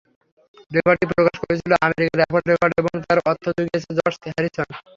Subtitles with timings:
[0.71, 4.69] রেকর্ডটি প্রকাশ করেছিল আমেরিকার অ্যাপল রেকর্ড এবং তার অর্থ জুগিয়েছিলেন জর্জ হ্যারিসন।